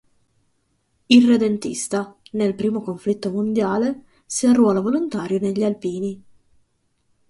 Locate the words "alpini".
5.63-6.23